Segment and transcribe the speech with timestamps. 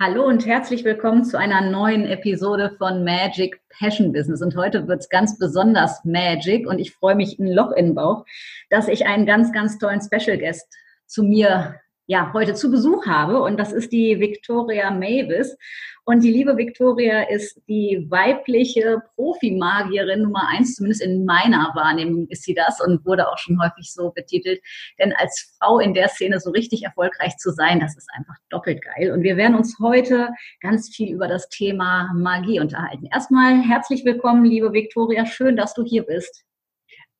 [0.00, 4.40] Hallo und herzlich willkommen zu einer neuen Episode von Magic Passion Business.
[4.40, 7.94] Und heute wird es ganz besonders Magic und ich freue mich ein Loch in den
[7.96, 8.24] Bauch,
[8.70, 10.72] dass ich einen ganz, ganz tollen Special Guest
[11.06, 13.42] zu mir ja, heute zu Besuch habe.
[13.42, 15.56] Und das ist die Victoria Mavis.
[16.04, 22.44] Und die liebe Victoria ist die weibliche Profimagierin Nummer eins, zumindest in meiner Wahrnehmung ist
[22.44, 24.62] sie das und wurde auch schon häufig so betitelt.
[24.98, 28.80] Denn als Frau in der Szene so richtig erfolgreich zu sein, das ist einfach doppelt
[28.82, 29.12] geil.
[29.12, 30.30] Und wir werden uns heute
[30.62, 33.06] ganz viel über das Thema Magie unterhalten.
[33.12, 35.26] Erstmal herzlich willkommen, liebe Victoria.
[35.26, 36.42] Schön, dass du hier bist.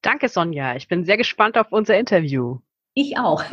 [0.01, 0.77] Danke, Sonja.
[0.77, 2.61] Ich bin sehr gespannt auf unser Interview.
[3.01, 3.45] Ich auch.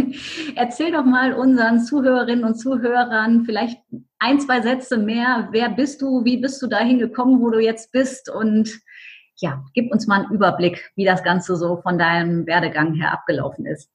[0.55, 3.79] Erzähl doch mal unseren Zuhörerinnen und Zuhörern vielleicht
[4.17, 5.49] ein, zwei Sätze mehr.
[5.51, 6.25] Wer bist du?
[6.25, 8.27] Wie bist du dahin gekommen, wo du jetzt bist?
[8.27, 8.81] Und
[9.35, 13.67] ja, gib uns mal einen Überblick, wie das Ganze so von deinem Werdegang her abgelaufen
[13.67, 13.91] ist.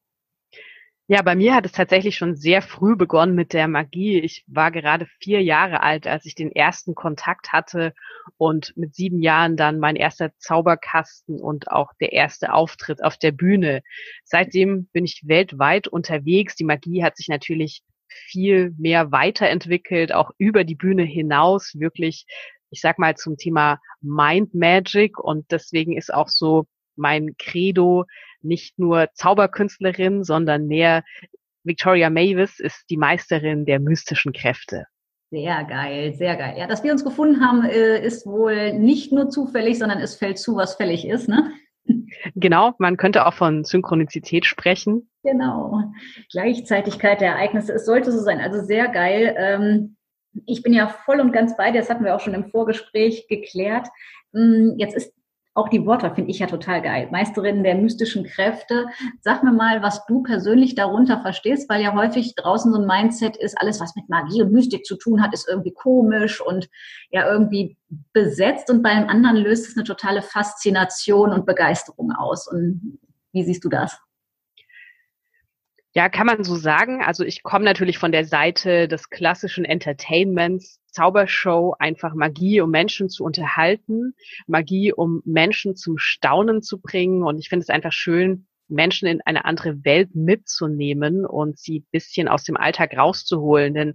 [1.08, 4.20] Ja, bei mir hat es tatsächlich schon sehr früh begonnen mit der Magie.
[4.20, 7.92] Ich war gerade vier Jahre alt, als ich den ersten Kontakt hatte
[8.36, 13.32] und mit sieben Jahren dann mein erster Zauberkasten und auch der erste Auftritt auf der
[13.32, 13.82] Bühne.
[14.24, 16.56] Seitdem bin ich weltweit unterwegs.
[16.56, 22.26] Die Magie hat sich natürlich viel mehr weiterentwickelt, auch über die Bühne hinaus, wirklich,
[22.70, 25.18] ich sag mal, zum Thema Mind Magic.
[25.18, 28.04] Und deswegen ist auch so mein Credo,
[28.42, 31.04] nicht nur Zauberkünstlerin, sondern mehr
[31.62, 34.86] Victoria Mavis ist die Meisterin der mystischen Kräfte.
[35.30, 36.56] Sehr geil, sehr geil.
[36.58, 40.38] Ja, dass wir uns gefunden haben, äh, ist wohl nicht nur zufällig, sondern es fällt
[40.38, 41.52] zu, was fällig ist, ne?
[42.34, 45.08] Genau, man könnte auch von Synchronizität sprechen.
[45.22, 45.82] Genau.
[46.30, 48.40] Gleichzeitigkeit der Ereignisse, es sollte so sein.
[48.40, 49.34] Also sehr geil.
[49.38, 49.96] Ähm,
[50.46, 53.26] ich bin ja voll und ganz bei dir, das hatten wir auch schon im Vorgespräch
[53.28, 53.88] geklärt.
[54.32, 55.12] Hm, jetzt ist
[55.54, 57.08] auch die Worte finde ich ja total geil.
[57.10, 58.86] Meisterin der mystischen Kräfte.
[59.20, 63.36] Sag mir mal, was du persönlich darunter verstehst, weil ja häufig draußen so ein Mindset
[63.36, 66.68] ist, alles, was mit Magie und Mystik zu tun hat, ist irgendwie komisch und
[67.10, 67.76] ja irgendwie
[68.12, 72.46] besetzt und bei einem anderen löst es eine totale Faszination und Begeisterung aus.
[72.46, 72.98] Und
[73.32, 73.98] wie siehst du das?
[75.92, 77.02] Ja, kann man so sagen.
[77.02, 83.08] Also ich komme natürlich von der Seite des klassischen Entertainments, Zaubershow, einfach Magie, um Menschen
[83.08, 84.14] zu unterhalten,
[84.46, 87.24] Magie, um Menschen zum Staunen zu bringen.
[87.24, 92.28] Und ich finde es einfach schön, Menschen in eine andere Welt mitzunehmen und sie bisschen
[92.28, 93.74] aus dem Alltag rauszuholen.
[93.74, 93.94] Denn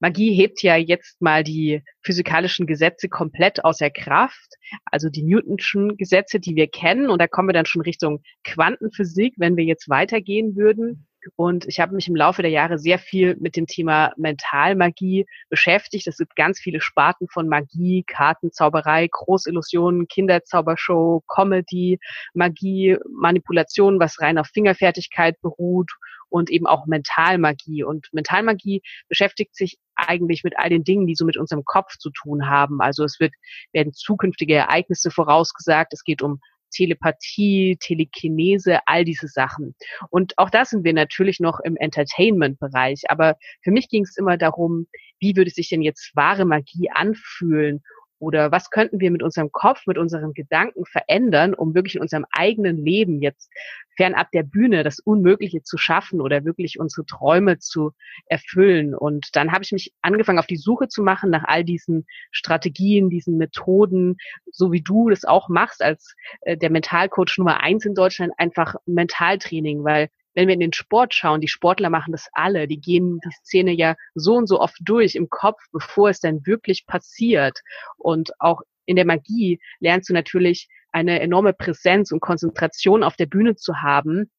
[0.00, 4.54] Magie hebt ja jetzt mal die physikalischen Gesetze komplett außer Kraft,
[4.86, 7.10] also die Newtonschen Gesetze, die wir kennen.
[7.10, 11.07] Und da kommen wir dann schon Richtung Quantenphysik, wenn wir jetzt weitergehen würden.
[11.36, 16.06] Und ich habe mich im Laufe der Jahre sehr viel mit dem Thema Mentalmagie beschäftigt.
[16.06, 21.98] Es gibt ganz viele Sparten von Magie, Kartenzauberei, Großillusionen, Kinderzaubershow, Comedy,
[22.34, 25.90] Magie, Manipulation, was rein auf Fingerfertigkeit beruht
[26.30, 27.82] und eben auch Mentalmagie.
[27.84, 32.10] Und Mentalmagie beschäftigt sich eigentlich mit all den Dingen, die so mit unserem Kopf zu
[32.10, 32.80] tun haben.
[32.80, 33.32] Also es wird,
[33.72, 35.92] werden zukünftige Ereignisse vorausgesagt.
[35.92, 36.40] Es geht um
[36.70, 39.74] Telepathie, Telekinese, all diese Sachen.
[40.10, 43.02] Und auch da sind wir natürlich noch im Entertainment-Bereich.
[43.08, 44.86] Aber für mich ging es immer darum,
[45.20, 47.82] wie würde sich denn jetzt wahre Magie anfühlen?
[48.18, 52.26] Oder was könnten wir mit unserem Kopf, mit unseren Gedanken verändern, um wirklich in unserem
[52.30, 53.50] eigenen Leben jetzt
[53.96, 57.92] fernab der Bühne das Unmögliche zu schaffen oder wirklich unsere Träume zu
[58.26, 58.94] erfüllen.
[58.94, 63.10] Und dann habe ich mich angefangen, auf die Suche zu machen nach all diesen Strategien,
[63.10, 64.16] diesen Methoden,
[64.50, 68.76] so wie du das auch machst als äh, der Mentalcoach Nummer eins in Deutschland, einfach
[68.86, 73.20] Mentaltraining, weil wenn wir in den Sport schauen, die Sportler machen das alle, die gehen
[73.24, 77.60] die Szene ja so und so oft durch im Kopf, bevor es dann wirklich passiert.
[77.96, 83.26] Und auch in der Magie lernst du natürlich eine enorme Präsenz und Konzentration auf der
[83.26, 84.30] Bühne zu haben.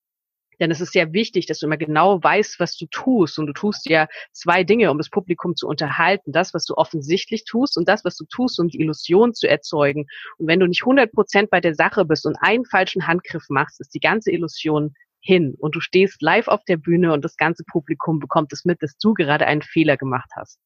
[0.60, 3.40] Denn es ist sehr wichtig, dass du immer genau weißt, was du tust.
[3.40, 6.34] Und du tust ja zwei Dinge, um das Publikum zu unterhalten.
[6.34, 10.08] Das, was du offensichtlich tust und das, was du tust, um die Illusion zu erzeugen.
[10.38, 13.80] Und wenn du nicht 100 Prozent bei der Sache bist und einen falschen Handgriff machst,
[13.80, 17.64] ist die ganze Illusion hin und du stehst live auf der Bühne und das ganze
[17.64, 20.60] Publikum bekommt es mit, dass du gerade einen Fehler gemacht hast.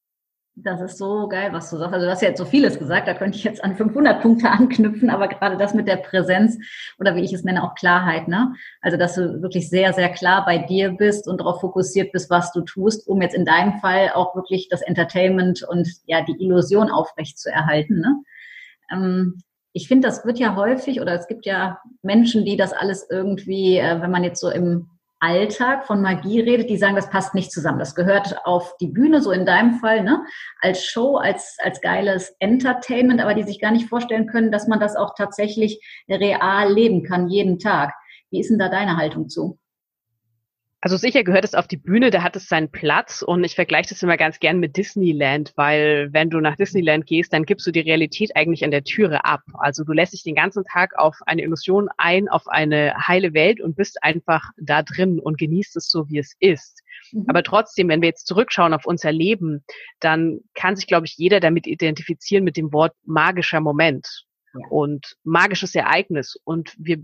[0.55, 1.95] Das ist so geil, was du sagst.
[1.95, 4.51] Also du hast ja jetzt so vieles gesagt, da könnte ich jetzt an 500 Punkte
[4.51, 6.59] anknüpfen, aber gerade das mit der Präsenz
[7.00, 8.53] oder wie ich es nenne, auch Klarheit, ne?
[8.81, 12.51] Also dass du wirklich sehr, sehr klar bei dir bist und darauf fokussiert bist, was
[12.51, 16.91] du tust, um jetzt in deinem Fall auch wirklich das Entertainment und ja die Illusion
[16.91, 18.23] aufrecht zu erhalten, ne?
[18.91, 19.41] Ähm,
[19.74, 23.78] ich finde, das wird ja häufig oder es gibt ja Menschen, die das alles irgendwie,
[23.78, 24.88] äh, wenn man jetzt so im
[25.20, 27.80] Alltag von Magie redet, die sagen, das passt nicht zusammen.
[27.80, 30.24] Das gehört auf die Bühne, so in deinem Fall, ne?
[30.60, 34.81] als Show, als, als geiles Entertainment, aber die sich gar nicht vorstellen können, dass man
[34.81, 37.94] das auch tatsächlich real leben kann, jeden Tag.
[38.31, 39.58] Wie ist denn da deine Haltung zu?
[40.83, 43.91] Also sicher gehört es auf die Bühne, da hat es seinen Platz und ich vergleiche
[43.91, 47.71] das immer ganz gern mit Disneyland, weil wenn du nach Disneyland gehst, dann gibst du
[47.71, 49.44] die Realität eigentlich an der Türe ab.
[49.53, 53.62] Also du lässt dich den ganzen Tag auf eine Illusion ein, auf eine heile Welt
[53.62, 56.81] und bist einfach da drin und genießt es so, wie es ist.
[57.13, 57.27] Mhm.
[57.29, 59.63] Aber trotzdem, wenn wir jetzt zurückschauen auf unser Leben,
[60.01, 64.25] dann kann sich, glaube ich, jeder damit identifizieren mit dem Wort magischer Moment.
[64.69, 66.38] Und magisches Ereignis.
[66.44, 66.97] Und wir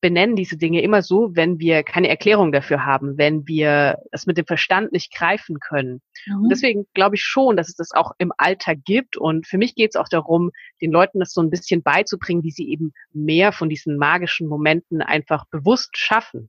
[0.00, 4.38] benennen diese Dinge immer so, wenn wir keine Erklärung dafür haben, wenn wir es mit
[4.38, 6.00] dem Verstand nicht greifen können.
[6.26, 6.44] Mhm.
[6.44, 9.16] Und deswegen glaube ich schon, dass es das auch im Alltag gibt.
[9.16, 10.50] Und für mich geht es auch darum,
[10.80, 15.02] den Leuten das so ein bisschen beizubringen, wie sie eben mehr von diesen magischen Momenten
[15.02, 16.48] einfach bewusst schaffen.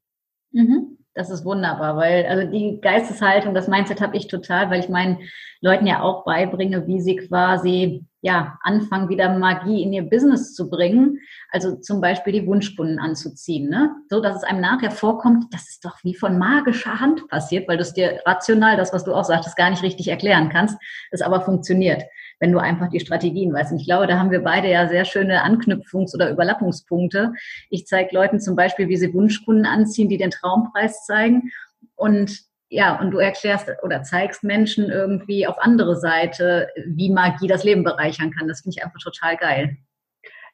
[0.51, 0.97] Mhm.
[1.13, 5.17] Das ist wunderbar, weil also die Geisteshaltung, das Mindset habe ich total, weil ich meinen
[5.59, 10.69] Leuten ja auch beibringe, wie sie quasi ja anfangen, wieder Magie in ihr Business zu
[10.69, 11.19] bringen.
[11.49, 13.95] Also zum Beispiel die Wunschkunden anzuziehen, ne?
[14.09, 17.77] so dass es einem nachher vorkommt, das ist doch wie von magischer Hand passiert, weil
[17.77, 20.77] du es dir rational, das was du auch sagtest, gar nicht richtig erklären kannst,
[21.11, 22.03] es aber funktioniert
[22.41, 23.71] wenn du einfach die Strategien weißt.
[23.71, 27.33] Und ich glaube, da haben wir beide ja sehr schöne Anknüpfungs- oder Überlappungspunkte.
[27.69, 31.51] Ich zeige Leuten zum Beispiel, wie sie Wunschkunden anziehen, die den Traumpreis zeigen.
[31.95, 37.65] Und ja, und du erklärst oder zeigst Menschen irgendwie auf andere Seite, wie Magie das
[37.65, 38.47] Leben bereichern kann.
[38.47, 39.77] Das finde ich einfach total geil.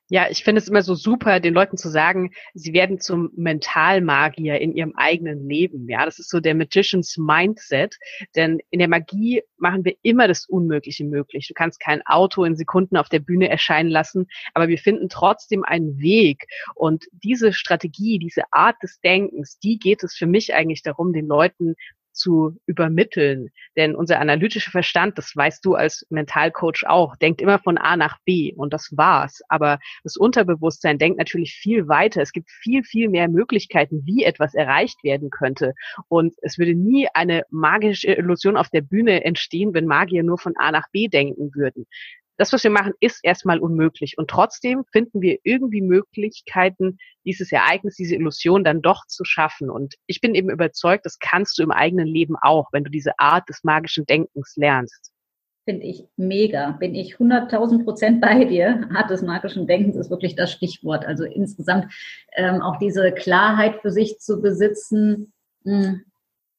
[0.10, 4.60] Ja, ich finde es immer so super, den Leuten zu sagen, sie werden zum Mentalmagier
[4.60, 5.88] in ihrem eigenen Leben.
[5.90, 7.98] Ja, das ist so der Magician's Mindset.
[8.36, 11.48] Denn in der Magie machen wir immer das Unmögliche möglich.
[11.50, 15.64] Du kannst kein Auto in Sekunden auf der Bühne erscheinen lassen, aber wir finden trotzdem
[15.64, 16.48] einen Weg.
[16.74, 21.28] Und diese Strategie, diese Art des Denkens, die geht es für mich eigentlich darum, den
[21.28, 21.76] Leuten
[22.18, 23.50] zu übermitteln.
[23.76, 28.18] Denn unser analytischer Verstand, das weißt du als Mentalcoach auch, denkt immer von A nach
[28.26, 29.42] B und das war's.
[29.50, 32.22] Aber das Unterbewusstsein denkt natürlich viel weiter.
[32.22, 35.74] Es gibt viel, viel mehr Möglichkeiten, wie etwas erreicht werden könnte.
[36.08, 40.56] Und es würde nie eine magische Illusion auf der Bühne entstehen, wenn Magier nur von
[40.58, 41.86] A nach B denken würden
[42.38, 44.18] das, was wir machen, ist erstmal unmöglich.
[44.18, 49.70] Und trotzdem finden wir irgendwie Möglichkeiten, dieses Ereignis, diese Illusion dann doch zu schaffen.
[49.70, 53.20] Und ich bin eben überzeugt, das kannst du im eigenen Leben auch, wenn du diese
[53.20, 55.12] Art des magischen Denkens lernst.
[55.66, 56.72] Finde ich mega.
[56.72, 58.88] Bin ich 100.000 Prozent bei dir.
[58.94, 61.06] Art des magischen Denkens ist wirklich das Stichwort.
[61.06, 61.92] Also insgesamt
[62.38, 65.34] ähm, auch diese Klarheit für sich zu besitzen,
[65.66, 66.04] hm,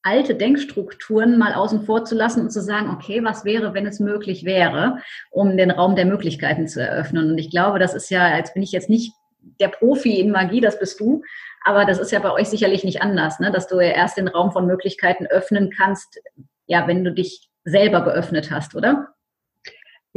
[0.09, 4.01] alte Denkstrukturen mal außen vor zu lassen und zu sagen, okay, was wäre, wenn es
[4.01, 4.99] möglich wäre,
[5.31, 7.31] um den Raum der Möglichkeiten zu eröffnen.
[7.31, 9.13] Und ich glaube, das ist ja, als bin ich jetzt nicht
[9.61, 11.23] der Profi in Magie, das bist du,
[11.63, 13.51] aber das ist ja bei euch sicherlich nicht anders, ne?
[13.51, 16.21] dass du ja erst den Raum von Möglichkeiten öffnen kannst,
[16.67, 19.09] ja, wenn du dich selber geöffnet hast, oder?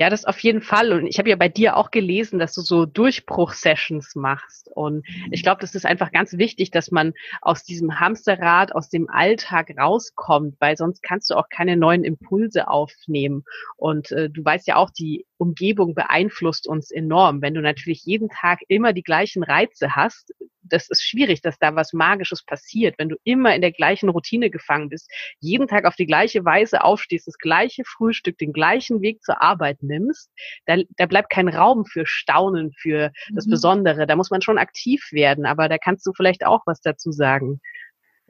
[0.02, 0.94] Ja, das auf jeden Fall.
[0.94, 4.68] Und ich habe ja bei dir auch gelesen, dass du so Durchbruchsessions machst.
[4.74, 9.12] Und ich glaube, das ist einfach ganz wichtig, dass man aus diesem Hamsterrad, aus dem
[9.12, 13.44] Alltag rauskommt, weil sonst kannst du auch keine neuen Impulse aufnehmen.
[13.78, 17.42] Und äh, du weißt ja auch, die Umgebung beeinflusst uns enorm.
[17.42, 20.32] Wenn du natürlich jeden Tag immer die gleichen Reize hast,
[20.64, 22.96] das ist schwierig, dass da was Magisches passiert.
[23.00, 26.84] Wenn du immer in der gleichen Routine gefangen bist, jeden Tag auf die gleiche Weise
[26.84, 30.32] aufstehst, das gleiche Frühstück, den gleichen Weg zur Arbeit nimmst,
[30.68, 33.52] da, da bleibt kein Raum für Staunen, für das mhm.
[33.52, 34.08] Besondere.
[34.08, 37.60] Da muss man schon aktiv werden, aber da kannst du vielleicht auch was dazu sagen.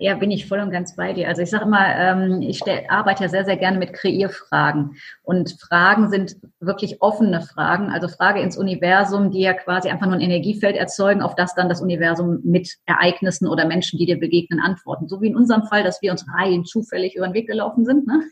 [0.01, 1.27] Ja, bin ich voll und ganz bei dir.
[1.27, 4.95] Also ich sage immer, ähm, ich arbeite ja sehr, sehr gerne mit Kreierfragen.
[5.21, 10.15] Und Fragen sind wirklich offene Fragen, also Frage ins Universum, die ja quasi einfach nur
[10.15, 14.59] ein Energiefeld erzeugen, auf das dann das Universum mit Ereignissen oder Menschen, die dir begegnen,
[14.59, 15.07] antworten.
[15.07, 18.07] So wie in unserem Fall, dass wir uns rein zufällig über den Weg gelaufen sind.
[18.07, 18.23] Ne?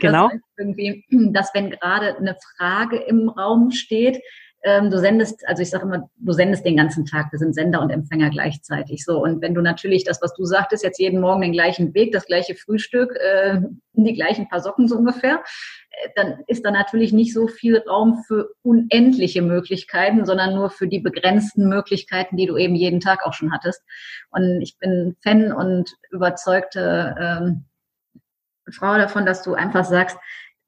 [0.00, 0.24] Genau.
[0.24, 4.22] Das heißt irgendwie, dass wenn gerade eine Frage im Raum steht,
[4.64, 7.32] ähm, du sendest, also ich sage immer, du sendest den ganzen Tag.
[7.32, 9.04] Wir sind Sender und Empfänger gleichzeitig.
[9.04, 12.12] So und wenn du natürlich das, was du sagtest, jetzt jeden Morgen den gleichen Weg,
[12.12, 13.60] das gleiche Frühstück, äh,
[13.94, 15.42] die gleichen paar Socken so ungefähr,
[15.90, 20.86] äh, dann ist da natürlich nicht so viel Raum für unendliche Möglichkeiten, sondern nur für
[20.86, 23.82] die begrenzten Möglichkeiten, die du eben jeden Tag auch schon hattest.
[24.30, 27.64] Und ich bin Fan und überzeugte ähm,
[28.70, 30.16] Frau davon, dass du einfach sagst,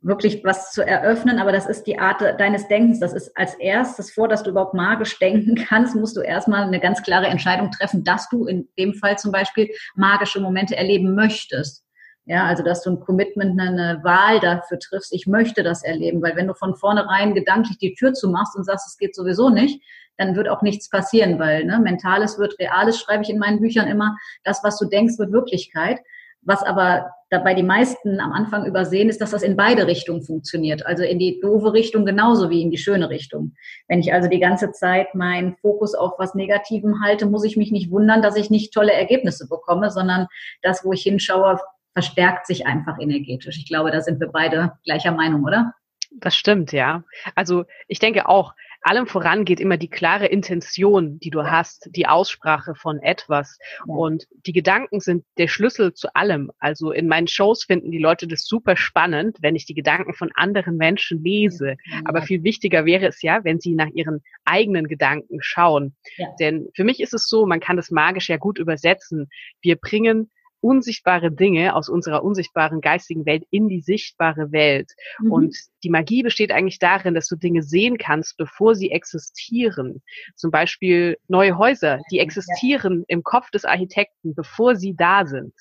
[0.05, 3.01] wirklich was zu eröffnen, aber das ist die Art deines Denkens.
[3.01, 6.79] Das ist als erstes vor, dass du überhaupt magisch denken kannst, musst du erstmal eine
[6.79, 11.85] ganz klare Entscheidung treffen, dass du in dem Fall zum Beispiel magische Momente erleben möchtest.
[12.27, 16.37] Ja, also dass du ein Commitment, eine Wahl dafür triffst, ich möchte das erleben, weil
[16.37, 19.83] wenn du von vornherein gedanklich die Tür zumachst und sagst, es geht sowieso nicht,
[20.17, 23.89] dann wird auch nichts passieren, weil ne, Mentales wird Reales, schreibe ich in meinen Büchern
[23.89, 25.99] immer, das, was du denkst, wird Wirklichkeit.
[26.45, 30.87] Was aber dabei die meisten am Anfang übersehen, ist, dass das in beide Richtungen funktioniert.
[30.87, 33.55] Also in die doofe Richtung genauso wie in die schöne Richtung.
[33.89, 37.73] Wenn ich also die ganze Zeit meinen Fokus auf was Negativem halte, muss ich mich
[37.73, 40.27] nicht wundern, dass ich nicht tolle Ergebnisse bekomme, sondern
[40.63, 41.59] das, wo ich hinschaue,
[41.93, 43.57] verstärkt sich einfach energetisch.
[43.57, 45.73] Ich glaube, da sind wir beide gleicher Meinung, oder?
[46.17, 47.03] Das stimmt, ja.
[47.35, 52.07] Also ich denke auch, allem voran geht immer die klare Intention, die du hast, die
[52.07, 53.59] Aussprache von etwas.
[53.87, 56.51] Und die Gedanken sind der Schlüssel zu allem.
[56.59, 60.31] Also in meinen Shows finden die Leute das super spannend, wenn ich die Gedanken von
[60.35, 61.77] anderen Menschen lese.
[62.05, 65.97] Aber viel wichtiger wäre es ja, wenn sie nach ihren eigenen Gedanken schauen.
[66.17, 66.29] Ja.
[66.39, 69.29] Denn für mich ist es so, man kann das magisch ja gut übersetzen.
[69.63, 70.31] Wir bringen
[70.65, 74.91] unsichtbare Dinge aus unserer unsichtbaren geistigen Welt in die sichtbare Welt.
[75.21, 75.33] Mhm.
[75.33, 80.03] Und die Magie besteht eigentlich darin, dass du Dinge sehen kannst, bevor sie existieren.
[80.35, 85.53] Zum Beispiel neue Häuser, die existieren im Kopf des Architekten, bevor sie da sind.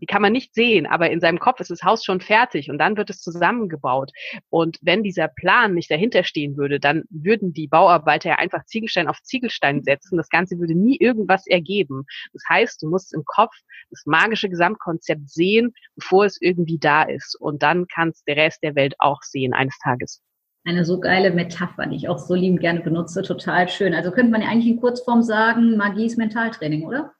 [0.00, 2.78] Die kann man nicht sehen, aber in seinem Kopf ist das Haus schon fertig und
[2.78, 4.10] dann wird es zusammengebaut.
[4.48, 9.08] Und wenn dieser Plan nicht dahinter stehen würde, dann würden die Bauarbeiter ja einfach Ziegelstein
[9.08, 10.16] auf Ziegelstein setzen.
[10.16, 12.04] Das Ganze würde nie irgendwas ergeben.
[12.32, 13.54] Das heißt, du musst im Kopf
[13.90, 17.36] das magische Gesamtkonzept sehen, bevor es irgendwie da ist.
[17.38, 20.22] Und dann kannst der Rest der Welt auch sehen eines Tages.
[20.64, 23.22] Eine so geile Metapher, die ich auch so liebend gerne benutze.
[23.22, 23.94] Total schön.
[23.94, 27.12] Also könnte man ja eigentlich in Kurzform sagen, Magie ist Mentaltraining, oder?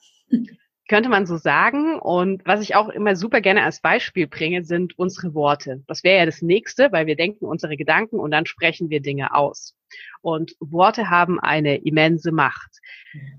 [0.91, 2.01] Könnte man so sagen.
[2.01, 5.85] Und was ich auch immer super gerne als Beispiel bringe, sind unsere Worte.
[5.87, 9.33] Das wäre ja das nächste, weil wir denken unsere Gedanken und dann sprechen wir Dinge
[9.33, 9.77] aus.
[10.21, 12.81] Und Worte haben eine immense Macht.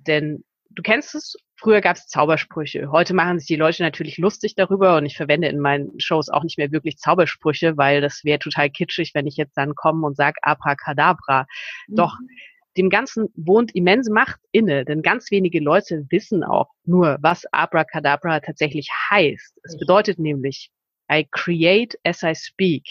[0.07, 2.89] Denn du kennst es, früher gab es Zaubersprüche.
[2.89, 6.43] Heute machen sich die Leute natürlich lustig darüber und ich verwende in meinen Shows auch
[6.43, 10.15] nicht mehr wirklich Zaubersprüche, weil das wäre total kitschig, wenn ich jetzt dann komme und
[10.15, 11.47] sage Abracadabra.
[11.89, 11.95] Mhm.
[11.97, 12.15] Doch
[12.77, 18.39] dem Ganzen wohnt immense Macht inne, denn ganz wenige Leute wissen auch nur, was Abracadabra
[18.39, 19.59] tatsächlich heißt.
[19.63, 20.71] Es bedeutet nämlich,
[21.11, 22.85] I create as I speak.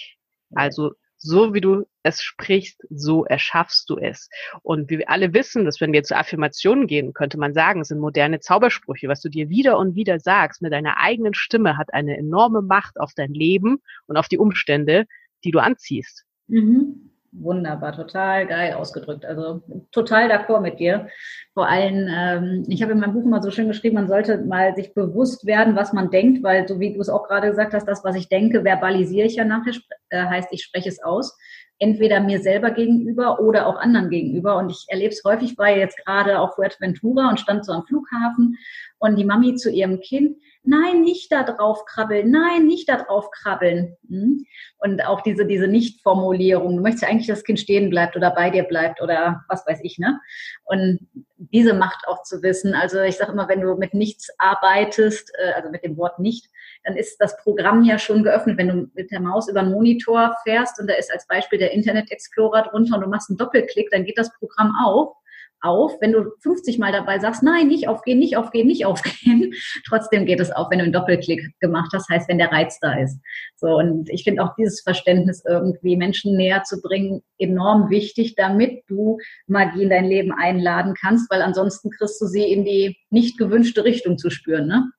[0.55, 4.31] Also so wie du es sprichst, so erschaffst du es.
[4.63, 8.01] Und wir alle wissen, dass wenn wir zu Affirmationen gehen, könnte man sagen, es sind
[8.01, 9.09] moderne Zaubersprüche.
[9.09, 12.99] Was du dir wieder und wieder sagst mit deiner eigenen Stimme, hat eine enorme Macht
[12.99, 15.05] auf dein Leben und auf die Umstände,
[15.45, 16.25] die du anziehst.
[16.49, 17.10] Mhm.
[17.33, 19.25] Wunderbar, total geil ausgedrückt.
[19.25, 21.09] Also total d'accord mit dir.
[21.55, 24.75] Vor allem, ähm, ich habe in meinem Buch mal so schön geschrieben, man sollte mal
[24.75, 27.87] sich bewusst werden, was man denkt, weil so wie du es auch gerade gesagt hast,
[27.87, 29.75] das, was ich denke, verbalisiere ich ja nachher,
[30.09, 31.39] äh, heißt, ich spreche es aus.
[31.79, 34.57] Entweder mir selber gegenüber oder auch anderen gegenüber.
[34.57, 38.59] Und ich erlebe es häufig, war jetzt gerade auf Fuerteventura und stand so am Flughafen
[38.99, 43.31] und die Mami zu ihrem Kind, nein, nicht da drauf krabbeln, nein, nicht da drauf
[43.31, 43.97] krabbeln.
[44.09, 44.45] Hm?
[44.79, 48.31] Und auch diese, diese Nicht-Formulierung, du möchtest ja eigentlich, dass das Kind stehen bleibt oder
[48.31, 50.21] bei dir bleibt oder was weiß ich, ne?
[50.65, 51.01] Und
[51.37, 55.53] diese Macht auch zu wissen, also ich sage immer, wenn du mit nichts arbeitest, äh,
[55.53, 56.51] also mit dem Wort nicht,
[56.85, 58.59] dann ist das Programm ja schon geöffnet.
[58.59, 61.73] Wenn du mit der Maus über einen Monitor fährst und da ist als Beispiel der
[61.73, 65.15] Internet Explorer drunter und du machst einen Doppelklick, dann geht das Programm auf
[65.63, 69.53] auf, wenn du 50 Mal dabei sagst, nein, nicht aufgehen, nicht aufgehen, nicht aufgehen.
[69.87, 72.95] Trotzdem geht es auf, wenn du einen Doppelklick gemacht hast, heißt, wenn der Reiz da
[72.95, 73.19] ist.
[73.57, 78.83] So, und ich finde auch dieses Verständnis irgendwie Menschen näher zu bringen enorm wichtig, damit
[78.89, 83.39] du Magie in dein Leben einladen kannst, weil ansonsten kriegst du sie in die nicht
[83.39, 84.91] gewünschte Richtung zu spüren, ne?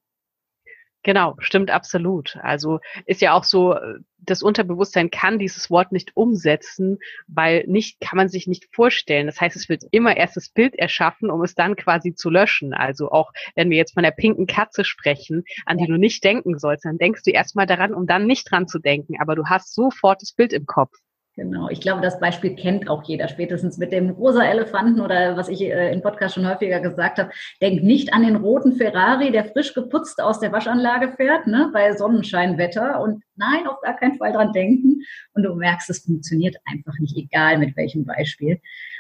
[1.04, 2.38] Genau, stimmt absolut.
[2.44, 3.76] Also ist ja auch so,
[4.20, 9.26] das Unterbewusstsein kann dieses Wort nicht umsetzen, weil nicht, kann man sich nicht vorstellen.
[9.26, 12.76] Das heißt, es wird immer erst das Bild erschaffen, um es dann quasi zu löschen.
[12.76, 16.60] Also auch wenn wir jetzt von der pinken Katze sprechen, an die du nicht denken
[16.60, 19.16] sollst, dann denkst du erstmal daran, um dann nicht dran zu denken.
[19.20, 20.96] Aber du hast sofort das Bild im Kopf.
[21.38, 25.48] Genau, ich glaube, das Beispiel kennt auch jeder, spätestens mit dem rosa Elefanten oder was
[25.48, 27.32] ich äh, im Podcast schon häufiger gesagt habe.
[27.62, 31.94] Denk nicht an den roten Ferrari, der frisch geputzt aus der Waschanlage fährt, ne, bei
[31.94, 33.00] Sonnenscheinwetter.
[33.00, 35.04] Und nein, auf gar keinen Fall dran denken.
[35.34, 38.60] Und du merkst, es funktioniert einfach nicht, egal mit welchem Beispiel.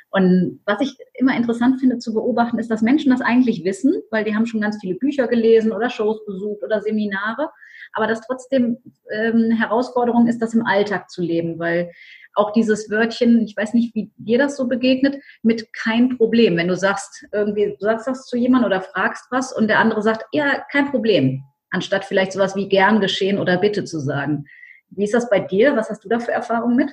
[0.09, 4.23] Und was ich immer interessant finde zu beobachten, ist, dass Menschen das eigentlich wissen, weil
[4.23, 7.49] die haben schon ganz viele Bücher gelesen oder Shows besucht oder Seminare.
[7.93, 8.77] Aber dass trotzdem
[9.11, 11.91] ähm, Herausforderung ist, das im Alltag zu leben, weil
[12.33, 16.57] auch dieses Wörtchen, ich weiß nicht, wie dir das so begegnet, mit kein Problem.
[16.57, 20.01] Wenn du sagst, irgendwie, du sagst das zu jemandem oder fragst was und der andere
[20.01, 24.45] sagt, ja, kein Problem, anstatt vielleicht sowas wie gern geschehen oder bitte zu sagen.
[24.89, 25.75] Wie ist das bei dir?
[25.75, 26.91] Was hast du da für Erfahrungen mit?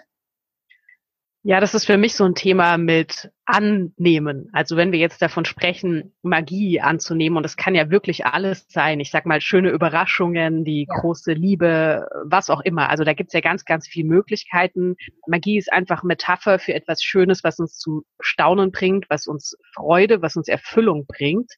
[1.43, 4.51] Ja, das ist für mich so ein Thema mit annehmen.
[4.53, 9.01] Also wenn wir jetzt davon sprechen, Magie anzunehmen, und das kann ja wirklich alles sein,
[9.01, 11.01] ich sag mal schöne Überraschungen, die ja.
[11.01, 12.91] große Liebe, was auch immer.
[12.91, 14.97] Also da gibt's ja ganz, ganz viele Möglichkeiten.
[15.27, 20.21] Magie ist einfach Metapher für etwas Schönes, was uns zum Staunen bringt, was uns Freude,
[20.21, 21.51] was uns Erfüllung bringt.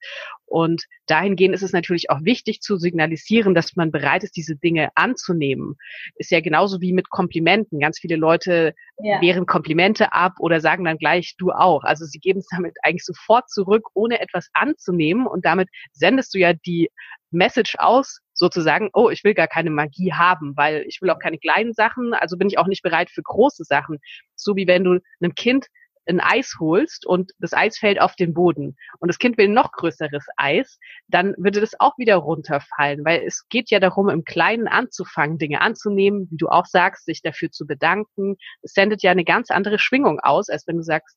[0.47, 4.91] Und dahingehend ist es natürlich auch wichtig zu signalisieren, dass man bereit ist, diese Dinge
[4.97, 5.77] anzunehmen.
[6.17, 7.79] Ist ja genauso wie mit Komplimenten.
[7.79, 9.21] Ganz viele Leute ja.
[9.21, 11.85] wehren Komplimente ab oder sagen dann gleich, du auch auch.
[11.85, 15.27] Also sie geben es damit eigentlich sofort zurück, ohne etwas anzunehmen.
[15.27, 16.91] Und damit sendest du ja die
[17.31, 21.39] Message aus, sozusagen, oh, ich will gar keine Magie haben, weil ich will auch keine
[21.39, 23.99] kleinen Sachen, also bin ich auch nicht bereit für große Sachen.
[24.35, 25.67] So wie wenn du einem Kind
[26.11, 29.73] ein Eis holst und das Eis fällt auf den Boden und das Kind will noch
[29.73, 34.69] größeres Eis, dann würde das auch wieder runterfallen, weil es geht ja darum, im Kleinen
[34.69, 38.37] anzufangen, Dinge anzunehmen, wie du auch sagst, sich dafür zu bedanken.
[38.63, 41.17] Es sendet ja eine ganz andere Schwingung aus, als wenn du sagst,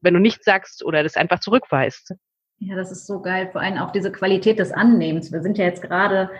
[0.00, 2.14] wenn du nichts sagst oder das einfach zurückweist.
[2.62, 3.48] Ja, das ist so geil.
[3.52, 5.32] Vor allem auch diese Qualität des Annehmens.
[5.32, 6.30] Wir sind ja jetzt gerade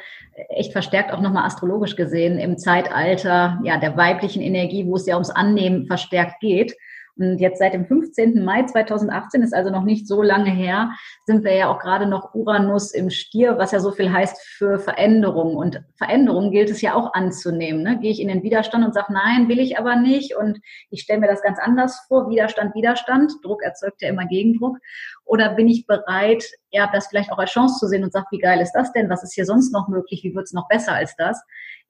[0.50, 5.14] echt verstärkt auch nochmal astrologisch gesehen im Zeitalter ja, der weiblichen Energie, wo es ja
[5.14, 6.76] ums Annehmen verstärkt geht.
[7.21, 8.43] Und jetzt seit dem 15.
[8.43, 10.91] Mai 2018, ist also noch nicht so lange her,
[11.27, 14.79] sind wir ja auch gerade noch Uranus im Stier, was ja so viel heißt für
[14.79, 15.57] Veränderung.
[15.57, 17.83] Und Veränderung gilt es ja auch anzunehmen.
[17.83, 17.99] Ne?
[18.00, 20.35] Gehe ich in den Widerstand und sage, nein, will ich aber nicht.
[20.35, 22.31] Und ich stelle mir das ganz anders vor.
[22.31, 23.33] Widerstand, Widerstand.
[23.43, 24.79] Druck erzeugt ja immer Gegendruck.
[25.25, 28.39] Oder bin ich bereit, ja, das vielleicht auch als Chance zu sehen und sage, wie
[28.39, 29.11] geil ist das denn?
[29.11, 30.25] Was ist hier sonst noch möglich?
[30.25, 31.41] Wie wird es noch besser als das?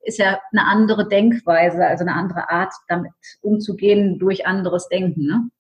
[0.03, 5.27] Ist ja eine andere Denkweise, also eine andere Art, damit umzugehen durch anderes Denken.
[5.27, 5.51] Ne?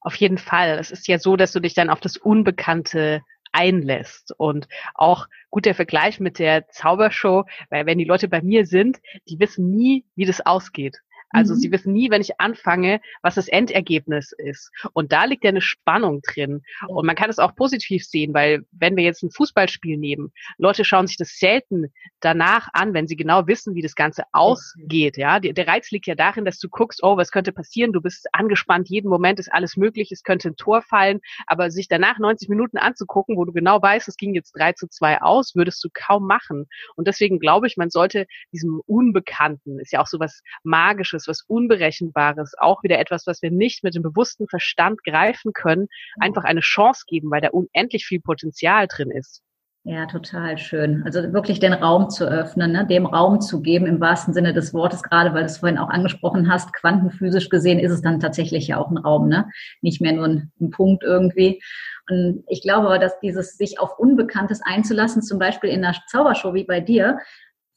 [0.00, 0.78] Auf jeden Fall.
[0.78, 4.32] Es ist ja so, dass du dich dann auf das Unbekannte einlässt.
[4.36, 8.98] Und auch gut der Vergleich mit der Zaubershow, weil wenn die Leute bei mir sind,
[9.28, 10.98] die wissen nie, wie das ausgeht.
[11.32, 11.58] Also mhm.
[11.58, 14.70] sie wissen nie, wenn ich anfange, was das Endergebnis ist.
[14.92, 16.62] Und da liegt ja eine Spannung drin.
[16.88, 20.84] Und man kann es auch positiv sehen, weil wenn wir jetzt ein Fußballspiel nehmen, Leute
[20.84, 25.16] schauen sich das selten danach an, wenn sie genau wissen, wie das Ganze ausgeht.
[25.16, 27.92] Ja, der Reiz liegt ja darin, dass du guckst, oh, was könnte passieren?
[27.92, 31.88] Du bist angespannt, jeden Moment ist alles möglich, es könnte ein Tor fallen, aber sich
[31.88, 35.54] danach 90 Minuten anzugucken, wo du genau weißt, es ging jetzt 3 zu 2 aus,
[35.54, 36.66] würdest du kaum machen.
[36.96, 41.28] Und deswegen glaube ich, man sollte diesem Unbekannten, ist ja auch so was Magisches, Unbekanntes,
[41.28, 45.88] was Unberechenbares, auch wieder etwas, was wir nicht mit dem bewussten Verstand greifen können,
[46.20, 49.42] einfach eine Chance geben, weil da unendlich viel Potenzial drin ist.
[49.84, 51.02] Ja, total schön.
[51.04, 52.86] Also wirklich den Raum zu öffnen, ne?
[52.86, 55.88] dem Raum zu geben im wahrsten Sinne des Wortes, gerade weil du es vorhin auch
[55.88, 59.48] angesprochen hast, quantenphysisch gesehen ist es dann tatsächlich ja auch ein Raum, ne?
[59.80, 61.60] Nicht mehr nur ein, ein Punkt irgendwie.
[62.08, 66.54] Und ich glaube aber, dass dieses sich auf Unbekanntes einzulassen, zum Beispiel in einer Zaubershow
[66.54, 67.18] wie bei dir,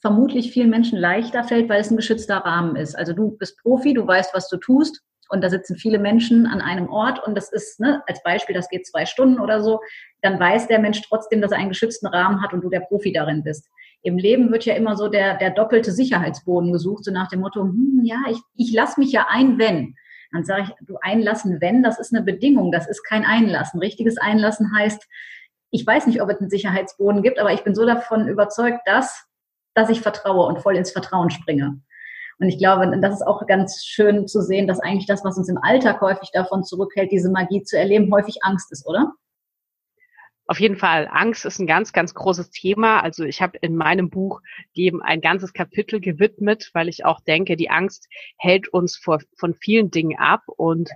[0.05, 2.95] vermutlich vielen Menschen leichter fällt, weil es ein geschützter Rahmen ist.
[2.95, 6.61] Also du bist Profi, du weißt, was du tust und da sitzen viele Menschen an
[6.61, 9.79] einem Ort und das ist, ne, als Beispiel, das geht zwei Stunden oder so,
[10.21, 13.13] dann weiß der Mensch trotzdem, dass er einen geschützten Rahmen hat und du der Profi
[13.13, 13.67] darin bist.
[14.03, 17.63] Im Leben wird ja immer so der, der doppelte Sicherheitsboden gesucht, so nach dem Motto,
[17.63, 19.95] hm, ja, ich, ich lasse mich ja ein, wenn.
[20.31, 23.79] Dann sage ich, du einlassen, wenn, das ist eine Bedingung, das ist kein Einlassen.
[23.79, 25.03] Richtiges Einlassen heißt,
[25.71, 29.24] ich weiß nicht, ob es einen Sicherheitsboden gibt, aber ich bin so davon überzeugt, dass
[29.75, 31.79] dass ich vertraue und voll ins Vertrauen springe.
[32.39, 35.47] Und ich glaube, das ist auch ganz schön zu sehen, dass eigentlich das, was uns
[35.47, 39.13] im Alltag häufig davon zurückhält, diese Magie zu erleben, häufig Angst ist, oder?
[40.47, 41.09] Auf jeden Fall.
[41.11, 43.01] Angst ist ein ganz, ganz großes Thema.
[43.01, 44.41] Also ich habe in meinem Buch
[44.73, 48.07] eben ein ganzes Kapitel gewidmet, weil ich auch denke, die Angst
[48.37, 50.89] hält uns vor, von vielen Dingen ab und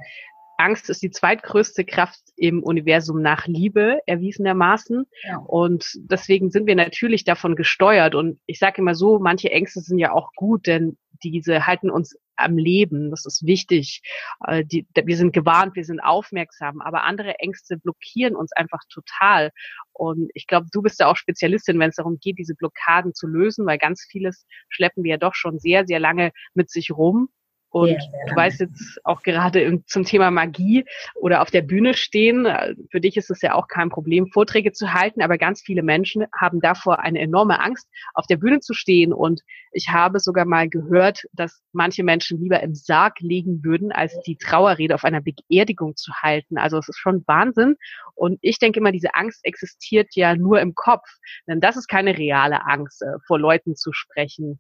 [0.60, 5.06] Angst ist die zweitgrößte Kraft im Universum nach Liebe, erwiesenermaßen.
[5.24, 5.38] Ja.
[5.38, 8.14] Und deswegen sind wir natürlich davon gesteuert.
[8.14, 12.18] Und ich sage immer so, manche Ängste sind ja auch gut, denn diese halten uns
[12.36, 13.10] am Leben.
[13.10, 14.02] Das ist wichtig.
[14.46, 19.52] Äh, die, wir sind gewarnt, wir sind aufmerksam, aber andere Ängste blockieren uns einfach total.
[19.94, 23.28] Und ich glaube, du bist ja auch Spezialistin, wenn es darum geht, diese Blockaden zu
[23.28, 27.30] lösen, weil ganz vieles schleppen wir ja doch schon sehr, sehr lange mit sich rum.
[27.72, 32.48] Und ja, du weißt jetzt auch gerade zum Thema Magie oder auf der Bühne stehen.
[32.90, 36.26] Für dich ist es ja auch kein Problem, Vorträge zu halten, aber ganz viele Menschen
[36.36, 39.14] haben davor eine enorme Angst, auf der Bühne zu stehen.
[39.14, 44.20] Und ich habe sogar mal gehört, dass manche Menschen lieber im Sarg liegen würden, als
[44.22, 46.58] die Trauerrede auf einer Beerdigung zu halten.
[46.58, 47.76] Also es ist schon Wahnsinn.
[48.16, 51.08] Und ich denke immer, diese Angst existiert ja nur im Kopf.
[51.48, 54.60] Denn das ist keine reale Angst, äh, vor Leuten zu sprechen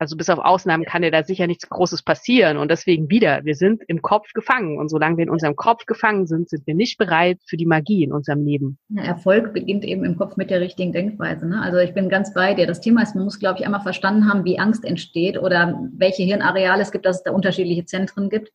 [0.00, 2.56] Also bis auf Ausnahmen kann dir da sicher nichts Großes passieren.
[2.56, 4.78] Und deswegen wieder, wir sind im Kopf gefangen.
[4.78, 8.04] Und solange wir in unserem Kopf gefangen sind, sind wir nicht bereit für die Magie
[8.04, 8.78] in unserem Leben.
[8.88, 11.46] Ja, Erfolg beginnt eben im Kopf mit der richtigen Denkweise.
[11.46, 11.60] Ne?
[11.60, 12.66] Also ich bin ganz bei dir.
[12.66, 16.22] Das Thema ist, man muss, glaube ich, einmal verstanden haben, wie Angst entsteht oder welche
[16.22, 18.50] Hirnareale es gibt, dass es da unterschiedliche Zentren gibt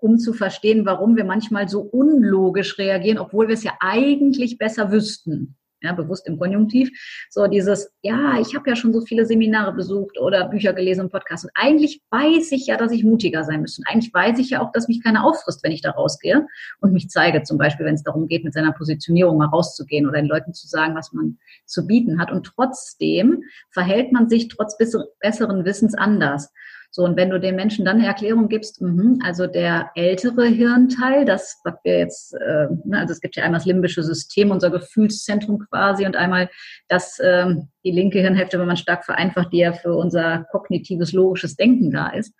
[0.00, 4.92] um zu verstehen, warum wir manchmal so unlogisch reagieren, obwohl wir es ja eigentlich besser
[4.92, 6.90] wüssten ja, bewusst im Konjunktiv,
[7.30, 11.12] so dieses, ja, ich habe ja schon so viele Seminare besucht oder Bücher gelesen und
[11.12, 11.44] Podcasts.
[11.44, 13.82] Und eigentlich weiß ich ja, dass ich mutiger sein müsste.
[13.82, 16.46] Und eigentlich weiß ich ja auch, dass mich keiner auffrisst, wenn ich da rausgehe
[16.80, 20.20] und mich zeige, zum Beispiel, wenn es darum geht, mit seiner Positionierung mal rauszugehen oder
[20.20, 22.30] den Leuten zu sagen, was man zu bieten hat.
[22.30, 26.52] Und trotzdem verhält man sich trotz besseren Wissens anders.
[26.94, 31.24] So, und wenn du den Menschen dann eine Erklärung gibst, mh, also der ältere Hirnteil,
[31.24, 34.68] das, was wir jetzt, äh, ne, also es gibt ja einmal das limbische System, unser
[34.68, 36.50] Gefühlszentrum quasi, und einmal
[36.88, 37.46] das, äh,
[37.82, 42.08] die linke Hirnhälfte, wenn man stark vereinfacht, die ja für unser kognitives, logisches Denken da
[42.08, 42.34] ist.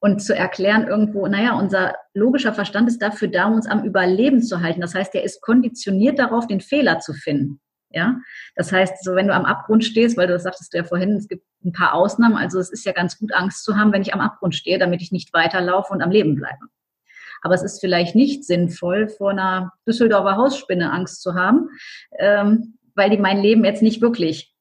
[0.00, 4.60] Und zu erklären irgendwo, naja, unser logischer Verstand ist dafür da, uns am Überleben zu
[4.60, 4.82] halten.
[4.82, 7.58] Das heißt, er ist konditioniert darauf, den Fehler zu finden.
[7.90, 8.16] Ja,
[8.54, 11.26] das heißt, so wenn du am Abgrund stehst, weil du das sagtest ja vorhin, es
[11.26, 12.36] gibt ein paar Ausnahmen.
[12.36, 15.00] Also es ist ja ganz gut, Angst zu haben, wenn ich am Abgrund stehe, damit
[15.00, 16.66] ich nicht weiterlaufe und am Leben bleibe.
[17.40, 21.70] Aber es ist vielleicht nicht sinnvoll, vor einer Düsseldorfer Hausspinne Angst zu haben,
[22.18, 24.54] ähm, weil die mein Leben jetzt nicht wirklich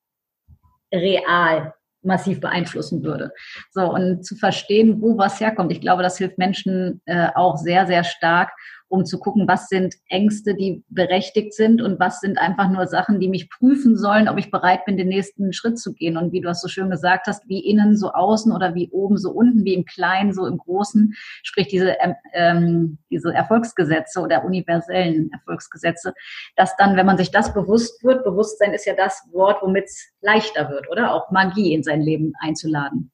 [0.93, 3.33] real massiv beeinflussen würde.
[3.71, 7.87] So, und zu verstehen, wo was herkommt, ich glaube, das hilft Menschen äh, auch sehr,
[7.87, 8.51] sehr stark,
[8.89, 13.19] um zu gucken, was sind Ängste, die berechtigt sind und was sind einfach nur Sachen,
[13.19, 16.17] die mich prüfen sollen, ob ich bereit bin, den nächsten Schritt zu gehen.
[16.17, 19.17] Und wie du es so schön gesagt hast, wie innen so außen oder wie oben
[19.17, 24.45] so unten, wie im Kleinen so im Großen, sprich diese, ähm, ähm, diese Erfolgsgesetze oder
[24.45, 26.13] universellen Erfolgsgesetze,
[26.55, 30.13] dass dann, wenn man sich das bewusst wird, Bewusstsein ist ja das Wort, womit es
[30.21, 31.13] leichter wird, oder?
[31.13, 33.11] Auch Magie in sein Leben einzuladen.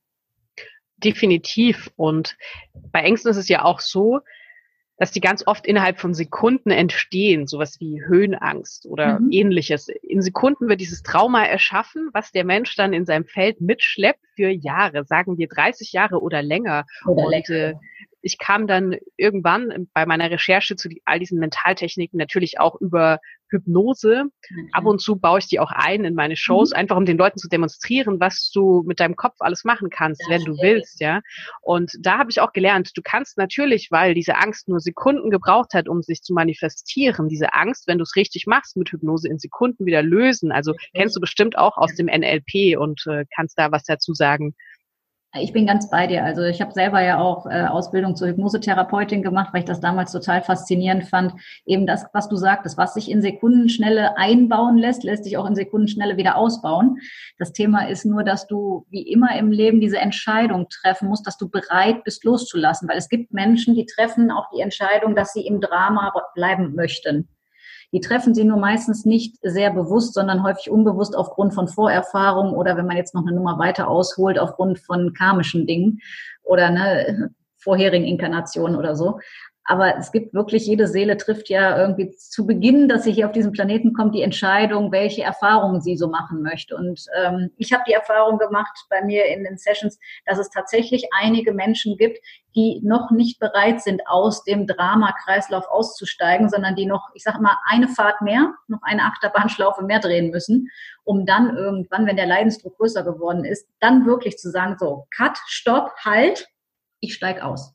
[0.97, 1.91] Definitiv.
[1.95, 2.37] Und
[2.91, 4.21] bei Ängsten ist es ja auch so,
[4.97, 9.31] dass die ganz oft innerhalb von Sekunden entstehen, sowas wie Höhenangst oder mhm.
[9.31, 9.87] ähnliches.
[10.01, 14.49] In Sekunden wird dieses Trauma erschaffen, was der Mensch dann in seinem Feld mitschleppt für
[14.49, 16.85] Jahre, sagen wir 30 Jahre oder länger.
[17.05, 17.49] Oder Und länger.
[17.49, 17.73] Äh,
[18.23, 24.25] ich kam dann irgendwann bei meiner Recherche zu all diesen Mentaltechniken natürlich auch über Hypnose.
[24.49, 24.69] Mhm.
[24.71, 26.77] Ab und zu baue ich die auch ein in meine Shows, mhm.
[26.77, 30.29] einfach um den Leuten zu demonstrieren, was du mit deinem Kopf alles machen kannst, das
[30.29, 31.21] wenn du willst, ja.
[31.61, 35.73] Und da habe ich auch gelernt, du kannst natürlich, weil diese Angst nur Sekunden gebraucht
[35.73, 39.37] hat, um sich zu manifestieren, diese Angst, wenn du es richtig machst mit Hypnose in
[39.37, 40.51] Sekunden wieder lösen.
[40.51, 44.55] Also kennst du bestimmt auch aus dem NLP und äh, kannst da was dazu sagen.
[45.35, 46.23] Ich bin ganz bei dir.
[46.23, 50.11] Also ich habe selber ja auch äh, Ausbildung zur Hypnosetherapeutin gemacht, weil ich das damals
[50.11, 51.33] total faszinierend fand.
[51.65, 55.55] Eben das, was du sagtest, was sich in Sekundenschnelle einbauen lässt, lässt sich auch in
[55.55, 56.99] Sekundenschnelle wieder ausbauen.
[57.39, 61.39] Das Thema ist nur, dass du wie immer im Leben diese Entscheidung treffen musst, dass
[61.39, 62.87] du bereit bist loszulassen.
[62.87, 67.27] Weil es gibt Menschen, die treffen auch die Entscheidung, dass sie im Drama bleiben möchten.
[67.93, 72.75] Die treffen sie nur meistens nicht sehr bewusst, sondern häufig unbewusst aufgrund von Vorerfahrungen oder
[72.75, 75.99] wenn man jetzt noch eine Nummer weiter ausholt, aufgrund von karmischen Dingen
[76.41, 79.19] oder ne, vorherigen Inkarnationen oder so.
[79.65, 83.31] Aber es gibt wirklich, jede Seele trifft ja irgendwie zu Beginn, dass sie hier auf
[83.31, 86.75] diesen Planeten kommt, die Entscheidung, welche Erfahrungen sie so machen möchte.
[86.75, 91.07] Und ähm, ich habe die Erfahrung gemacht bei mir in den Sessions, dass es tatsächlich
[91.17, 92.19] einige Menschen gibt,
[92.55, 97.57] die noch nicht bereit sind, aus dem Drama-Kreislauf auszusteigen, sondern die noch, ich sage mal,
[97.65, 100.69] eine Fahrt mehr, noch eine Achterbahnschlaufe mehr drehen müssen,
[101.05, 105.37] um dann irgendwann, wenn der Leidensdruck größer geworden ist, dann wirklich zu sagen, so, Cut,
[105.47, 106.47] Stopp, Halt,
[106.99, 107.72] ich steig aus.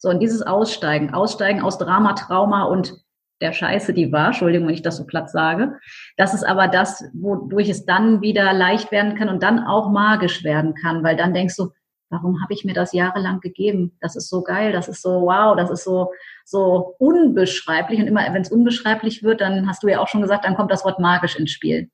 [0.00, 2.94] So, und dieses Aussteigen, Aussteigen aus Drama, Trauma und
[3.42, 5.78] der Scheiße, die war, Entschuldigung, wenn ich das so platt sage,
[6.16, 10.42] das ist aber das, wodurch es dann wieder leicht werden kann und dann auch magisch
[10.42, 11.70] werden kann, weil dann denkst du,
[12.08, 13.96] warum habe ich mir das jahrelang gegeben?
[14.00, 16.12] Das ist so geil, das ist so wow, das ist so
[16.46, 20.46] so unbeschreiblich und immer wenn es unbeschreiblich wird, dann hast du ja auch schon gesagt,
[20.46, 21.90] dann kommt das Wort magisch ins Spiel.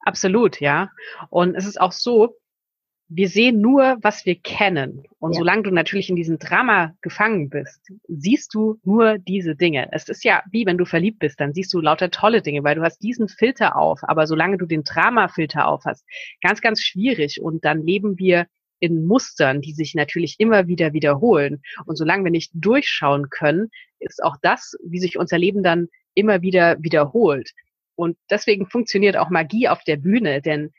[0.00, 0.90] Absolut, ja.
[1.28, 2.34] Und es ist auch so,
[3.10, 5.04] wir sehen nur, was wir kennen.
[5.18, 5.38] Und ja.
[5.38, 9.88] solange du natürlich in diesem Drama gefangen bist, siehst du nur diese Dinge.
[9.92, 12.74] Es ist ja wie wenn du verliebt bist, dann siehst du lauter tolle Dinge, weil
[12.74, 14.00] du hast diesen Filter auf.
[14.02, 16.04] Aber solange du den Drama-Filter auf hast,
[16.42, 17.40] ganz, ganz schwierig.
[17.40, 18.46] Und dann leben wir
[18.80, 21.62] in Mustern, die sich natürlich immer wieder wiederholen.
[21.86, 26.42] Und solange wir nicht durchschauen können, ist auch das, wie sich unser Leben dann immer
[26.42, 27.52] wieder wiederholt.
[27.96, 30.72] Und deswegen funktioniert auch Magie auf der Bühne, denn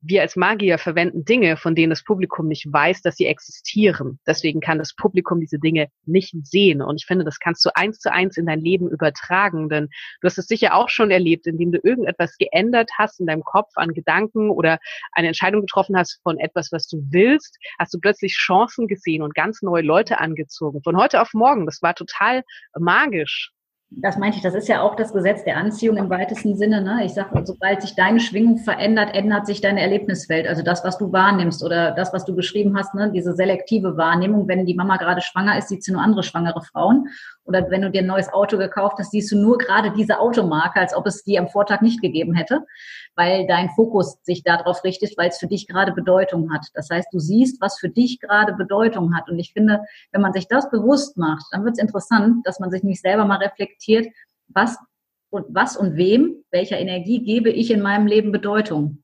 [0.00, 4.18] wir als Magier verwenden Dinge, von denen das Publikum nicht weiß, dass sie existieren.
[4.26, 6.82] Deswegen kann das Publikum diese Dinge nicht sehen.
[6.82, 9.88] Und ich finde, das kannst du eins zu eins in dein Leben übertragen, denn
[10.20, 13.72] du hast es sicher auch schon erlebt, indem du irgendetwas geändert hast in deinem Kopf
[13.76, 14.78] an Gedanken oder
[15.12, 19.34] eine Entscheidung getroffen hast von etwas, was du willst, hast du plötzlich Chancen gesehen und
[19.34, 20.82] ganz neue Leute angezogen.
[20.82, 21.66] Von heute auf morgen.
[21.66, 22.42] Das war total
[22.78, 23.52] magisch
[23.90, 26.82] das meinte ich, das ist ja auch das Gesetz der Anziehung im weitesten Sinne.
[26.82, 27.04] Ne?
[27.04, 30.48] Ich sage, sobald sich deine Schwingung verändert, ändert sich deine Erlebniswelt.
[30.48, 33.12] Also das, was du wahrnimmst oder das, was du beschrieben hast, ne?
[33.12, 34.48] diese selektive Wahrnehmung.
[34.48, 37.08] Wenn die Mama gerade schwanger ist, sieht sie nur andere schwangere Frauen.
[37.46, 40.80] Oder wenn du dir ein neues Auto gekauft hast, siehst du nur gerade diese Automarke,
[40.80, 42.62] als ob es die am Vortag nicht gegeben hätte,
[43.14, 46.66] weil dein Fokus sich darauf richtet, weil es für dich gerade Bedeutung hat.
[46.74, 49.30] Das heißt, du siehst, was für dich gerade Bedeutung hat.
[49.30, 49.82] Und ich finde,
[50.12, 53.24] wenn man sich das bewusst macht, dann wird es interessant, dass man sich nicht selber
[53.24, 54.08] mal reflektiert,
[54.48, 54.76] was
[55.30, 59.02] und was und wem, welcher Energie gebe ich in meinem Leben Bedeutung.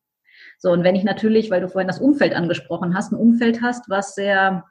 [0.58, 3.88] So, und wenn ich natürlich, weil du vorhin das Umfeld angesprochen hast, ein Umfeld hast,
[3.88, 4.64] was sehr,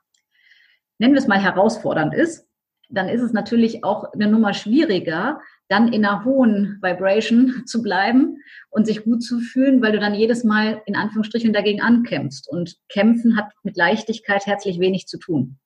[0.98, 2.48] nennen wir es mal, herausfordernd ist,
[2.92, 8.38] dann ist es natürlich auch eine Nummer schwieriger, dann in einer hohen Vibration zu bleiben
[8.70, 12.50] und sich gut zu fühlen, weil du dann jedes Mal in Anführungsstrichen dagegen ankämpfst.
[12.50, 15.58] Und kämpfen hat mit Leichtigkeit herzlich wenig zu tun.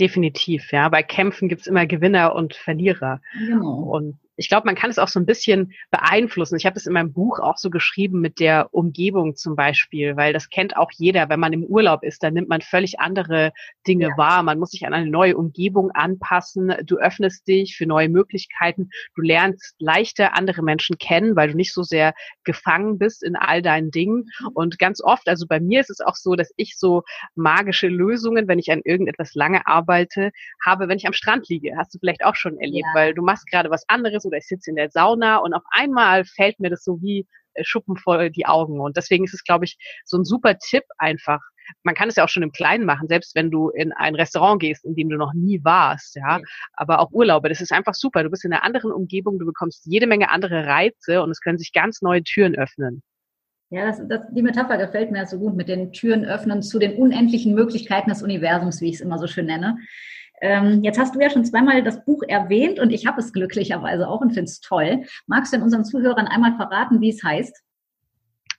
[0.00, 0.88] Definitiv, ja.
[0.88, 3.20] Bei Kämpfen gibt's immer Gewinner und Verlierer.
[3.38, 3.82] Genau.
[3.82, 6.56] Und ich glaube, man kann es auch so ein bisschen beeinflussen.
[6.56, 10.32] Ich habe es in meinem Buch auch so geschrieben mit der Umgebung zum Beispiel, weil
[10.32, 11.28] das kennt auch jeder.
[11.28, 13.52] Wenn man im Urlaub ist, dann nimmt man völlig andere
[13.86, 14.16] Dinge ja.
[14.16, 14.42] wahr.
[14.42, 16.74] Man muss sich an eine neue Umgebung anpassen.
[16.84, 18.88] Du öffnest dich für neue Möglichkeiten.
[19.14, 22.14] Du lernst leichter andere Menschen kennen, weil du nicht so sehr
[22.44, 24.30] gefangen bist in all deinen Dingen.
[24.54, 27.02] Und ganz oft, also bei mir ist es auch so, dass ich so
[27.34, 30.30] magische Lösungen, wenn ich an irgendetwas lange arbeite,
[30.64, 31.74] habe, wenn ich am Strand liege.
[31.76, 33.00] Hast du vielleicht auch schon erlebt, ja.
[33.00, 35.64] weil du machst gerade was anderes ist oder ich sitze in der Sauna und auf
[35.70, 38.80] einmal fällt mir das so wie äh, Schuppen vor die Augen.
[38.80, 41.40] Und deswegen ist es, glaube ich, so ein super Tipp einfach.
[41.84, 44.60] Man kann es ja auch schon im Kleinen machen, selbst wenn du in ein Restaurant
[44.60, 46.40] gehst, in dem du noch nie warst, ja.
[46.74, 48.22] Aber auch Urlaube, das ist einfach super.
[48.22, 51.58] Du bist in einer anderen Umgebung, du bekommst jede Menge andere Reize und es können
[51.58, 53.02] sich ganz neue Türen öffnen.
[53.70, 56.94] Ja, das, das, die Metapher gefällt mir so gut mit den Türen öffnen zu den
[56.96, 59.78] unendlichen Möglichkeiten des Universums, wie ich es immer so schön nenne.
[60.42, 64.08] Ähm, jetzt hast du ja schon zweimal das Buch erwähnt und ich habe es glücklicherweise
[64.08, 65.04] auch und finde es toll.
[65.28, 67.62] Magst du denn unseren Zuhörern einmal verraten, wie es heißt?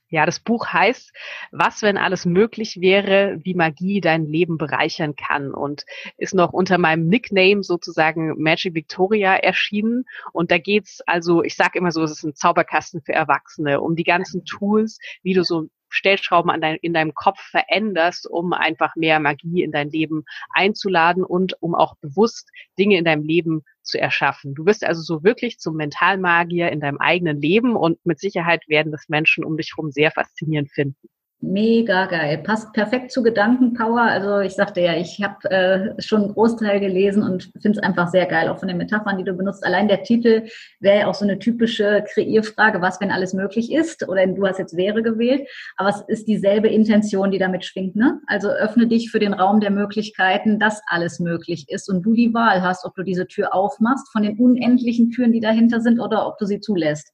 [0.08, 1.12] Ja, das Buch heißt,
[1.50, 5.84] was, wenn alles möglich wäre, wie Magie dein Leben bereichern kann und
[6.16, 10.04] ist noch unter meinem Nickname sozusagen Magic Victoria erschienen.
[10.32, 13.94] Und da geht's also, ich sage immer so, es ist ein Zauberkasten für Erwachsene, um
[13.96, 18.96] die ganzen Tools, wie du so Stellschrauben an dein, in deinem Kopf veränderst, um einfach
[18.96, 24.00] mehr Magie in dein Leben einzuladen und um auch bewusst Dinge in deinem Leben zu
[24.00, 24.54] erschaffen.
[24.54, 28.92] Du bist also so wirklich zum Mentalmagier in deinem eigenen Leben und mit Sicherheit werden
[28.92, 31.08] das Menschen um dich herum sehr faszinierend finden.
[31.46, 32.38] Mega geil.
[32.38, 34.00] Passt perfekt zu Gedankenpower.
[34.00, 38.08] Also ich sagte ja, ich habe äh, schon einen Großteil gelesen und finde es einfach
[38.08, 39.64] sehr geil, auch von den Metaphern, die du benutzt.
[39.64, 40.48] Allein der Titel
[40.80, 44.08] wäre ja auch so eine typische Kreierfrage, was, wenn alles möglich ist?
[44.08, 47.94] Oder du hast jetzt wäre gewählt, aber es ist dieselbe Intention, die damit schwingt.
[47.94, 48.20] Ne?
[48.26, 52.32] Also öffne dich für den Raum der Möglichkeiten, dass alles möglich ist und du die
[52.32, 56.26] Wahl hast, ob du diese Tür aufmachst von den unendlichen Türen, die dahinter sind, oder
[56.26, 57.12] ob du sie zulässt.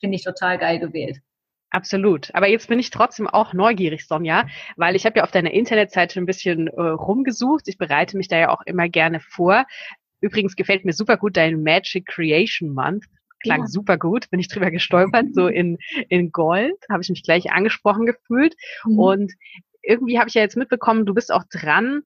[0.00, 1.20] Finde ich total geil gewählt.
[1.70, 2.34] Absolut.
[2.34, 6.18] Aber jetzt bin ich trotzdem auch neugierig, Sonja, weil ich habe ja auf deiner Internetseite
[6.20, 7.68] ein bisschen äh, rumgesucht.
[7.68, 9.64] Ich bereite mich da ja auch immer gerne vor.
[10.20, 13.04] Übrigens gefällt mir super gut dein Magic Creation Month.
[13.42, 13.66] Klang ja.
[13.68, 15.78] super gut, bin ich drüber gestolpert, so in,
[16.08, 18.54] in Gold, habe ich mich gleich angesprochen gefühlt.
[18.84, 18.98] Mhm.
[18.98, 19.32] Und
[19.82, 22.02] irgendwie habe ich ja jetzt mitbekommen, du bist auch dran,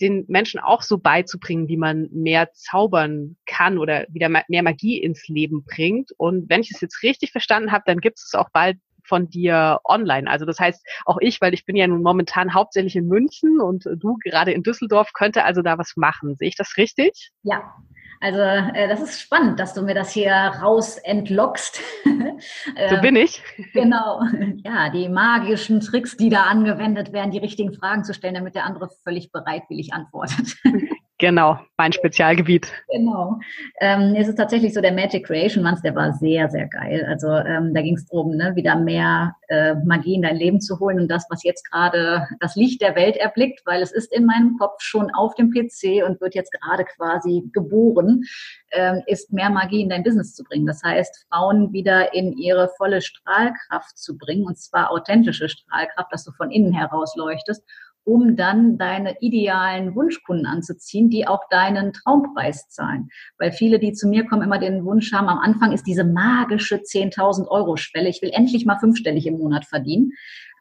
[0.00, 5.28] den Menschen auch so beizubringen, wie man mehr zaubern kann oder wieder mehr Magie ins
[5.28, 6.10] Leben bringt.
[6.16, 9.80] Und wenn ich es jetzt richtig verstanden habe, dann gibt es auch bald von dir
[9.84, 10.30] online.
[10.30, 13.84] Also das heißt, auch ich, weil ich bin ja nun momentan hauptsächlich in München und
[13.96, 16.36] du gerade in Düsseldorf, könnte also da was machen.
[16.36, 17.30] Sehe ich das richtig?
[17.42, 17.74] Ja,
[18.22, 21.80] also äh, das ist spannend, dass du mir das hier raus entlockst.
[22.04, 23.42] so bin ich.
[23.72, 24.20] genau.
[24.64, 28.64] Ja, die magischen Tricks, die da angewendet werden, die richtigen Fragen zu stellen, damit der
[28.64, 30.56] andere völlig bereitwillig antwortet.
[31.22, 32.72] Genau, mein Spezialgebiet.
[32.92, 33.38] Genau.
[33.80, 37.06] Ähm, es ist tatsächlich so, der Magic Creation Month, der war sehr, sehr geil.
[37.08, 40.80] Also ähm, da ging es darum, ne, wieder mehr äh, Magie in dein Leben zu
[40.80, 44.26] holen und das, was jetzt gerade das Licht der Welt erblickt, weil es ist in
[44.26, 48.24] meinem Kopf schon auf dem PC und wird jetzt gerade quasi geboren,
[48.72, 50.66] ähm, ist mehr Magie in dein Business zu bringen.
[50.66, 56.24] Das heißt, Frauen wieder in ihre volle Strahlkraft zu bringen und zwar authentische Strahlkraft, dass
[56.24, 57.62] du von innen heraus leuchtest
[58.04, 63.08] um dann deine idealen Wunschkunden anzuziehen, die auch deinen Traumpreis zahlen.
[63.38, 66.76] Weil viele, die zu mir kommen, immer den Wunsch haben, am Anfang ist diese magische
[66.76, 68.08] 10.000 Euro Schwelle.
[68.08, 70.12] Ich will endlich mal fünfstellig im Monat verdienen.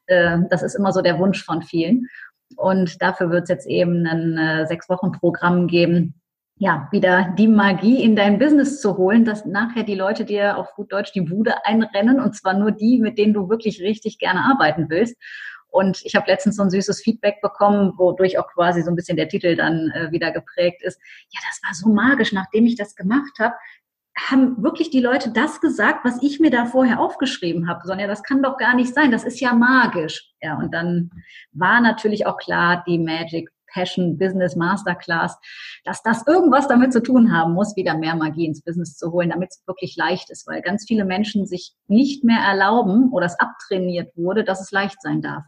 [0.08, 2.08] Äh, das ist immer so der Wunsch von vielen.
[2.58, 6.22] Und dafür wird es jetzt eben ein äh, Sechs-Wochen-Programm geben,
[6.62, 10.76] ja, wieder die Magie in dein Business zu holen, dass nachher die Leute dir auf
[10.76, 14.42] gut Deutsch die Bude einrennen und zwar nur die, mit denen du wirklich richtig gerne
[14.42, 15.16] arbeiten willst.
[15.72, 19.18] Und ich habe letztens so ein süßes Feedback bekommen, wodurch auch quasi so ein bisschen
[19.18, 21.00] der Titel dann äh, wieder geprägt ist.
[21.30, 23.56] Ja, das war so magisch, nachdem ich das gemacht habe,
[24.18, 27.88] haben wirklich die Leute das gesagt, was ich mir da vorher aufgeschrieben habe.
[27.88, 30.34] Sonja, das kann doch gar nicht sein, das ist ja magisch.
[30.42, 31.12] Ja, und dann
[31.54, 35.38] war natürlich auch klar, die Magic Passion Business Masterclass,
[35.86, 39.30] dass das irgendwas damit zu tun haben muss, wieder mehr Magie ins Business zu holen,
[39.30, 43.40] damit es wirklich leicht ist, weil ganz viele Menschen sich nicht mehr erlauben oder es
[43.40, 45.44] abtrainiert wurde, dass es leicht sein darf.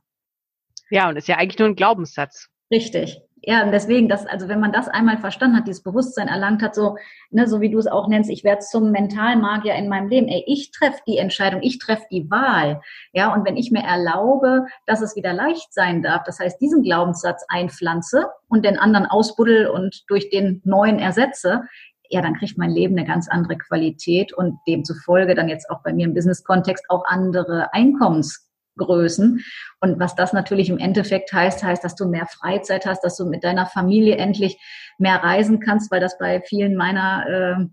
[0.90, 2.50] Ja, und ist ja eigentlich nur ein Glaubenssatz.
[2.72, 3.22] Richtig.
[3.46, 6.74] Ja, und deswegen, das, also wenn man das einmal verstanden hat, dieses Bewusstsein erlangt hat,
[6.76, 6.96] so,
[7.30, 10.30] ne, so wie du es auch nennst, ich werde zum Mentalmagier in meinem Leben.
[10.30, 12.80] Ey, ich treffe die Entscheidung, ich treffe die Wahl.
[13.12, 16.84] Ja, und wenn ich mir erlaube, dass es wieder leicht sein darf, das heißt, diesen
[16.84, 21.64] Glaubenssatz einpflanze und den anderen ausbuddel und durch den neuen ersetze,
[22.10, 25.92] ja, dann kriegt mein Leben eine ganz andere Qualität und demzufolge dann jetzt auch bei
[25.92, 29.44] mir im Business-Kontext auch andere Einkommens Größen.
[29.80, 33.26] Und was das natürlich im Endeffekt heißt, heißt, dass du mehr Freizeit hast, dass du
[33.26, 34.58] mit deiner Familie endlich
[34.98, 37.26] mehr reisen kannst, weil das bei vielen meiner
[37.60, 37.66] äh,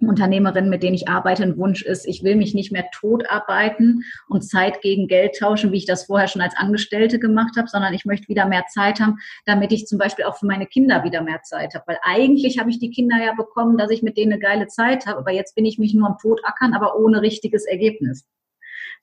[0.00, 4.02] Unternehmerinnen, mit denen ich arbeite, ein Wunsch ist, ich will mich nicht mehr tot arbeiten
[4.28, 7.94] und Zeit gegen Geld tauschen, wie ich das vorher schon als Angestellte gemacht habe, sondern
[7.94, 11.22] ich möchte wieder mehr Zeit haben, damit ich zum Beispiel auch für meine Kinder wieder
[11.22, 11.84] mehr Zeit habe.
[11.86, 15.06] Weil eigentlich habe ich die Kinder ja bekommen, dass ich mit denen eine geile Zeit
[15.06, 18.26] habe, aber jetzt bin ich mich nur am Tod ackern, aber ohne richtiges Ergebnis.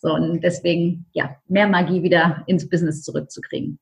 [0.02, 3.80] So, und deswegen, ja, mehr Magie wieder ins Business zurückzukriegen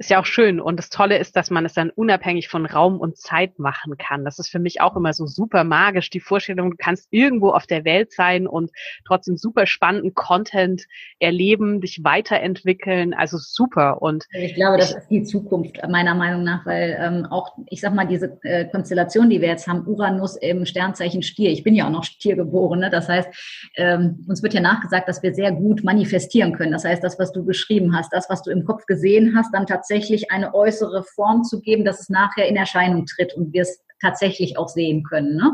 [0.00, 0.60] ist ja auch schön.
[0.60, 4.24] Und das Tolle ist, dass man es dann unabhängig von Raum und Zeit machen kann.
[4.24, 6.08] Das ist für mich auch immer so super magisch.
[6.08, 8.70] Die Vorstellung, du kannst irgendwo auf der Welt sein und
[9.06, 10.86] trotzdem super spannenden Content
[11.18, 13.12] erleben, dich weiterentwickeln.
[13.12, 14.00] Also super.
[14.00, 17.94] Und ich glaube, das ist die Zukunft meiner Meinung nach, weil ähm, auch, ich sag
[17.94, 21.50] mal, diese äh, Konstellation, die wir jetzt haben, Uranus im Sternzeichen Stier.
[21.50, 22.88] Ich bin ja auch noch Stiergeborene.
[22.88, 23.28] Das heißt,
[23.76, 26.72] ähm, uns wird ja nachgesagt, dass wir sehr gut manifestieren können.
[26.72, 29.66] Das heißt, das, was du beschrieben hast, das, was du im Kopf gesehen hast, dann
[29.66, 33.62] tatsächlich tatsächlich eine äußere Form zu geben, dass es nachher in Erscheinung tritt und wir
[33.62, 35.36] es tatsächlich auch sehen können.
[35.36, 35.52] Ne?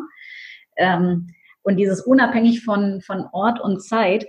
[0.77, 1.29] Ähm,
[1.63, 4.27] und dieses unabhängig von, von Ort und Zeit,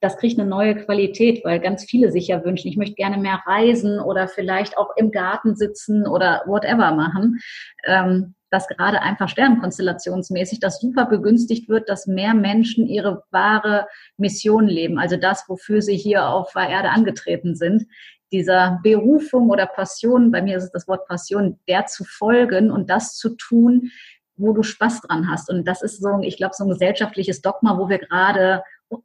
[0.00, 3.42] das kriegt eine neue Qualität, weil ganz viele sich ja wünschen, ich möchte gerne mehr
[3.46, 7.38] reisen oder vielleicht auch im Garten sitzen oder whatever machen.
[7.86, 13.86] Ähm, dass gerade einfach sternkonstellationsmäßig das super begünstigt wird, dass mehr Menschen ihre wahre
[14.18, 17.86] Mission leben, also das, wofür sie hier auf der Erde angetreten sind,
[18.32, 22.90] dieser Berufung oder Passion, bei mir ist es das Wort Passion, der zu folgen und
[22.90, 23.90] das zu tun,
[24.36, 25.50] wo du Spaß dran hast.
[25.50, 28.62] Und das ist so, ich glaube, so ein gesellschaftliches Dogma, wo wir gerade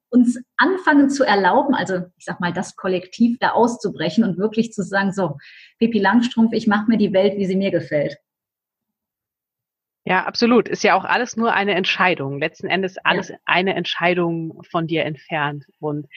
[0.09, 4.83] uns anfangen zu erlauben, also ich sag mal, das Kollektiv da auszubrechen und wirklich zu
[4.83, 5.37] sagen, so,
[5.79, 8.17] Pipi Langstrumpf, ich mache mir die Welt, wie sie mir gefällt.
[10.07, 10.69] Ja, absolut.
[10.69, 12.39] Ist ja auch alles nur eine Entscheidung.
[12.39, 13.35] Letzten Endes alles ja.
[13.43, 15.65] eine Entscheidung von dir entfernt.
[15.79, 16.07] Und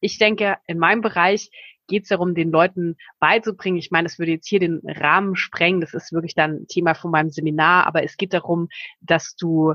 [0.00, 1.50] ich denke, in meinem Bereich
[1.86, 3.78] geht es darum, den Leuten beizubringen.
[3.78, 5.80] Ich meine, es würde jetzt hier den Rahmen sprengen.
[5.80, 7.86] Das ist wirklich dann Thema von meinem Seminar.
[7.86, 8.68] Aber es geht darum,
[9.00, 9.74] dass du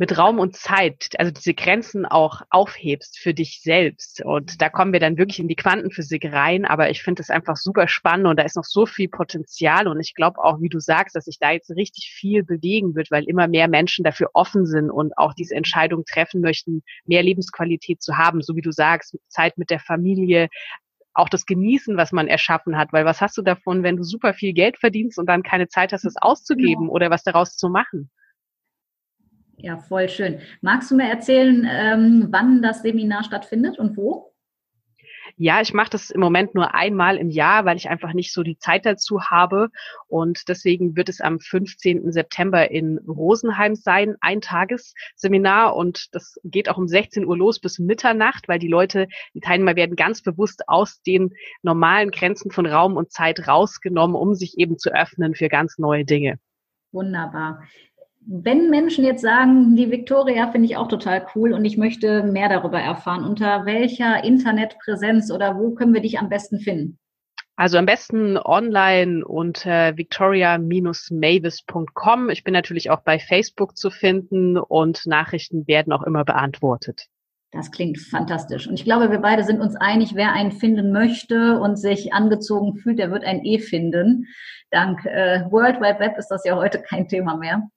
[0.00, 4.22] mit Raum und Zeit, also diese Grenzen auch aufhebst für dich selbst.
[4.24, 6.64] Und da kommen wir dann wirklich in die Quantenphysik rein.
[6.64, 9.86] Aber ich finde es einfach super spannend und da ist noch so viel Potenzial.
[9.86, 13.10] Und ich glaube auch, wie du sagst, dass sich da jetzt richtig viel bewegen wird,
[13.10, 18.00] weil immer mehr Menschen dafür offen sind und auch diese Entscheidung treffen möchten, mehr Lebensqualität
[18.00, 18.40] zu haben.
[18.40, 20.48] So wie du sagst, Zeit mit der Familie,
[21.20, 22.92] auch das Genießen, was man erschaffen hat.
[22.92, 25.92] Weil was hast du davon, wenn du super viel Geld verdienst und dann keine Zeit
[25.92, 26.92] hast, es auszugeben genau.
[26.92, 28.10] oder was daraus zu machen?
[29.56, 30.40] Ja, voll schön.
[30.62, 34.29] Magst du mir erzählen, ähm, wann das Seminar stattfindet und wo?
[35.42, 38.42] Ja, ich mache das im Moment nur einmal im Jahr, weil ich einfach nicht so
[38.42, 39.70] die Zeit dazu habe.
[40.06, 42.12] Und deswegen wird es am 15.
[42.12, 45.76] September in Rosenheim sein, ein Tagesseminar.
[45.76, 49.76] Und das geht auch um 16 Uhr los bis Mitternacht, weil die Leute, die Teilnehmer
[49.76, 51.30] werden ganz bewusst aus den
[51.62, 56.04] normalen Grenzen von Raum und Zeit rausgenommen, um sich eben zu öffnen für ganz neue
[56.04, 56.38] Dinge.
[56.92, 57.62] Wunderbar
[58.26, 62.48] wenn Menschen jetzt sagen, die Victoria finde ich auch total cool und ich möchte mehr
[62.48, 66.98] darüber erfahren, unter welcher Internetpräsenz oder wo können wir dich am besten finden?
[67.56, 72.30] Also am besten online unter victoria-mavis.com.
[72.30, 77.08] Ich bin natürlich auch bei Facebook zu finden und Nachrichten werden auch immer beantwortet.
[77.52, 78.66] Das klingt fantastisch.
[78.66, 82.76] Und ich glaube, wir beide sind uns einig, wer einen finden möchte und sich angezogen
[82.76, 84.26] fühlt, der wird einen eh finden.
[84.70, 87.68] Dank äh, World Wide Web ist das ja heute kein Thema mehr.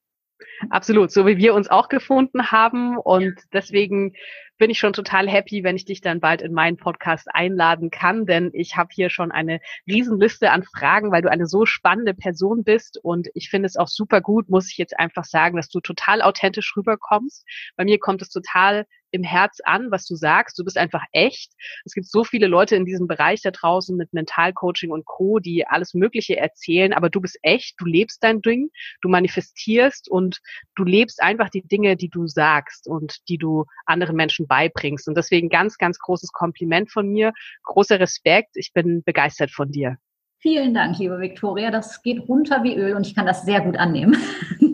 [0.69, 2.97] Absolut, so wie wir uns auch gefunden haben.
[2.97, 4.13] Und deswegen
[4.57, 8.25] bin ich schon total happy, wenn ich dich dann bald in meinen Podcast einladen kann,
[8.25, 12.63] denn ich habe hier schon eine Riesenliste an Fragen, weil du eine so spannende Person
[12.63, 15.79] bist und ich finde es auch super gut, muss ich jetzt einfach sagen, dass du
[15.79, 17.45] total authentisch rüberkommst.
[17.75, 20.57] Bei mir kommt es total im Herz an, was du sagst.
[20.59, 21.53] Du bist einfach echt.
[21.85, 25.65] Es gibt so viele Leute in diesem Bereich da draußen mit Mentalcoaching und Co., die
[25.67, 28.69] alles Mögliche erzählen, aber du bist echt, du lebst dein Ding,
[29.01, 30.39] du manifestierst und
[30.75, 35.07] du lebst einfach die Dinge, die du sagst und die du anderen Menschen beibringst.
[35.07, 37.31] Und deswegen ganz, ganz großes Kompliment von mir,
[37.63, 38.51] großer Respekt.
[38.55, 39.97] Ich bin begeistert von dir.
[40.39, 41.71] Vielen Dank, liebe Viktoria.
[41.71, 44.17] Das geht runter wie Öl und ich kann das sehr gut annehmen.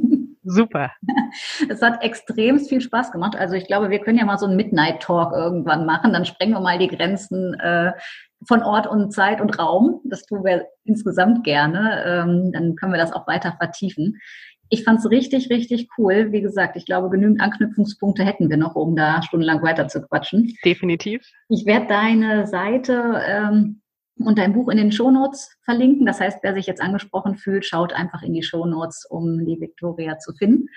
[0.49, 0.91] Super.
[1.69, 3.35] Es hat extrem viel Spaß gemacht.
[3.35, 6.11] Also ich glaube, wir können ja mal so einen Midnight Talk irgendwann machen.
[6.11, 7.91] Dann sprengen wir mal die Grenzen äh,
[8.47, 10.01] von Ort und Zeit und Raum.
[10.05, 12.03] Das tun wir insgesamt gerne.
[12.05, 14.17] Ähm, dann können wir das auch weiter vertiefen.
[14.69, 16.31] Ich fand es richtig, richtig cool.
[16.31, 20.55] Wie gesagt, ich glaube, genügend Anknüpfungspunkte hätten wir noch, um da stundenlang weiter zu quatschen.
[20.63, 21.27] Definitiv.
[21.49, 23.81] Ich werde deine Seite ähm,
[24.25, 26.05] und dein Buch in den Shownotes verlinken.
[26.05, 30.17] Das heißt, wer sich jetzt angesprochen fühlt, schaut einfach in die Shownotes, um die Victoria
[30.17, 30.67] zu finden.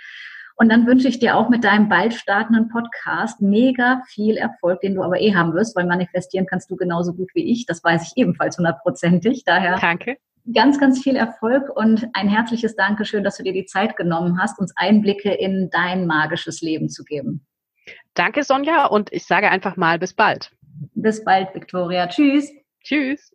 [0.57, 4.95] Und dann wünsche ich dir auch mit deinem bald startenden Podcast mega viel Erfolg, den
[4.95, 7.67] du aber eh haben wirst, weil manifestieren kannst du genauso gut wie ich.
[7.67, 9.45] Das weiß ich ebenfalls hundertprozentig.
[9.45, 10.19] Daher Danke.
[10.53, 14.59] ganz, ganz viel Erfolg und ein herzliches Dankeschön, dass du dir die Zeit genommen hast,
[14.61, 17.47] uns Einblicke in dein magisches Leben zu geben.
[18.15, 20.53] Danke, Sonja, und ich sage einfach mal bis bald.
[20.95, 22.07] Bis bald, Victoria.
[22.07, 22.53] Tschüss.
[22.83, 23.33] Tschüss.